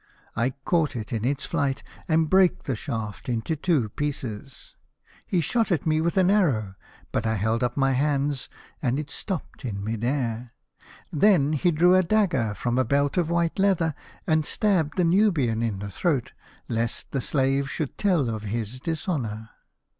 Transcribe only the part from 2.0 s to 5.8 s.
and brake the shaft into two pieces. He shot